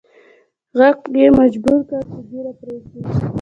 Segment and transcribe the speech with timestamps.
[0.77, 2.99] ږغ یې مجبور کړ چې ږیره پریږدي